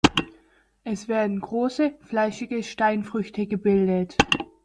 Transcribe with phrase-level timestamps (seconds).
[0.83, 4.17] Es werden große, fleischige Steinfrüchte gebildet.